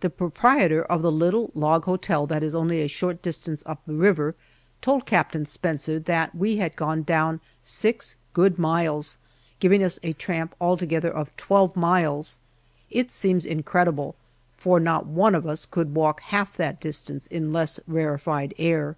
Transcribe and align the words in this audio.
The 0.00 0.08
proprietor 0.08 0.82
of 0.82 1.02
the 1.02 1.12
little 1.12 1.50
log 1.54 1.84
hotel 1.84 2.26
that 2.28 2.42
is 2.42 2.54
only 2.54 2.80
a 2.80 2.86
short 2.88 3.20
distance 3.20 3.62
up 3.66 3.82
the 3.86 3.92
river, 3.92 4.34
told 4.80 5.04
Captain 5.04 5.44
Spencer 5.44 5.98
that 5.98 6.34
we 6.34 6.56
had 6.56 6.74
gone 6.76 7.02
down 7.02 7.42
six 7.60 8.16
good 8.32 8.58
miles 8.58 9.18
giving 9.58 9.84
us 9.84 9.98
a 10.02 10.14
tramp 10.14 10.54
altogether, 10.62 11.10
of 11.12 11.36
twelve 11.36 11.76
miles. 11.76 12.40
It 12.90 13.10
seems 13.12 13.44
incredible, 13.44 14.16
for 14.56 14.80
not 14.80 15.04
one 15.04 15.34
of 15.34 15.46
us 15.46 15.66
could 15.66 15.94
walk 15.94 16.20
one 16.22 16.30
half 16.30 16.56
that 16.56 16.80
distance 16.80 17.26
in 17.26 17.52
less 17.52 17.78
rarefied 17.86 18.54
air. 18.56 18.96